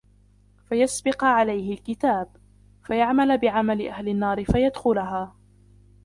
فَيَسْبِقَ 0.69 1.23
عَلَيْهِ 1.23 1.73
الْكِتَابُ، 1.73 2.27
فَيَعْمَلَ 2.83 3.37
بِعَمَلِ 3.37 3.87
أَهْلِ 3.87 4.09
النَّارِ 4.09 4.45
فيَدْخُلَهَا 4.45 5.35